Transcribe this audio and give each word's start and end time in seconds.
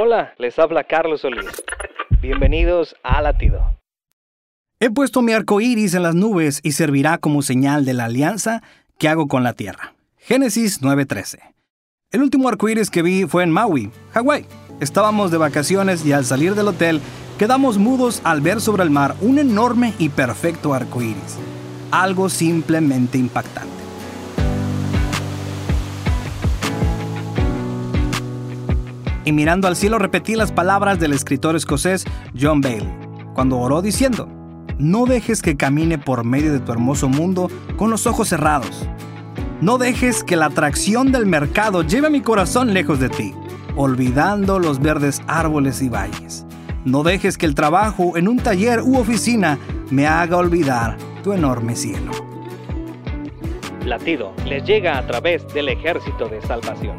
Hola, 0.00 0.32
les 0.38 0.56
habla 0.60 0.84
Carlos 0.84 1.22
Solís. 1.22 1.44
Bienvenidos 2.22 2.94
a 3.02 3.20
Latido. 3.20 3.80
He 4.78 4.90
puesto 4.90 5.22
mi 5.22 5.32
arco 5.32 5.60
iris 5.60 5.94
en 5.94 6.04
las 6.04 6.14
nubes 6.14 6.60
y 6.62 6.70
servirá 6.70 7.18
como 7.18 7.42
señal 7.42 7.84
de 7.84 7.94
la 7.94 8.04
alianza 8.04 8.62
que 8.96 9.08
hago 9.08 9.26
con 9.26 9.42
la 9.42 9.54
tierra. 9.54 9.94
Génesis 10.16 10.82
9:13. 10.82 11.40
El 12.12 12.22
último 12.22 12.48
arco 12.48 12.68
iris 12.68 12.90
que 12.90 13.02
vi 13.02 13.24
fue 13.24 13.42
en 13.42 13.50
Maui, 13.50 13.90
Hawái. 14.12 14.46
Estábamos 14.80 15.32
de 15.32 15.38
vacaciones 15.38 16.06
y 16.06 16.12
al 16.12 16.24
salir 16.24 16.54
del 16.54 16.68
hotel 16.68 17.00
quedamos 17.36 17.76
mudos 17.78 18.20
al 18.22 18.40
ver 18.40 18.60
sobre 18.60 18.84
el 18.84 18.90
mar 18.90 19.16
un 19.20 19.40
enorme 19.40 19.94
y 19.98 20.10
perfecto 20.10 20.74
arco 20.74 21.02
iris. 21.02 21.36
Algo 21.90 22.28
simplemente 22.28 23.18
impactante. 23.18 23.77
Y 29.28 29.32
mirando 29.32 29.68
al 29.68 29.76
cielo 29.76 29.98
repetí 29.98 30.36
las 30.36 30.52
palabras 30.52 30.98
del 30.98 31.12
escritor 31.12 31.54
escocés 31.54 32.06
John 32.34 32.62
Bailey, 32.62 32.88
cuando 33.34 33.58
oró 33.58 33.82
diciendo, 33.82 34.26
no 34.78 35.04
dejes 35.04 35.42
que 35.42 35.54
camine 35.54 35.98
por 35.98 36.24
medio 36.24 36.50
de 36.50 36.60
tu 36.60 36.72
hermoso 36.72 37.10
mundo 37.10 37.50
con 37.76 37.90
los 37.90 38.06
ojos 38.06 38.28
cerrados. 38.28 38.88
No 39.60 39.76
dejes 39.76 40.24
que 40.24 40.34
la 40.34 40.46
atracción 40.46 41.12
del 41.12 41.26
mercado 41.26 41.82
lleve 41.82 42.08
mi 42.08 42.22
corazón 42.22 42.72
lejos 42.72 43.00
de 43.00 43.10
ti, 43.10 43.34
olvidando 43.76 44.58
los 44.58 44.80
verdes 44.80 45.20
árboles 45.26 45.82
y 45.82 45.90
valles. 45.90 46.46
No 46.86 47.02
dejes 47.02 47.36
que 47.36 47.44
el 47.44 47.54
trabajo 47.54 48.16
en 48.16 48.28
un 48.28 48.38
taller 48.38 48.80
u 48.80 48.96
oficina 48.96 49.58
me 49.90 50.06
haga 50.06 50.38
olvidar 50.38 50.96
tu 51.22 51.34
enorme 51.34 51.76
cielo. 51.76 52.12
Latido 53.84 54.32
les 54.46 54.64
llega 54.64 54.96
a 54.96 55.06
través 55.06 55.46
del 55.52 55.68
ejército 55.68 56.30
de 56.30 56.40
salvación. 56.40 56.96